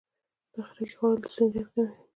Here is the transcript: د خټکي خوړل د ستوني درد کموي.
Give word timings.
د 0.53 0.55
خټکي 0.67 0.95
خوړل 0.97 1.17
د 1.23 1.25
ستوني 1.33 1.49
درد 1.53 1.67
کموي. 1.73 1.91